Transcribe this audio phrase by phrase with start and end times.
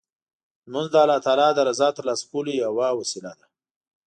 [0.69, 3.45] لمونځ د الله تعالی د رضا ترلاسه کولو یوه وسیله ده.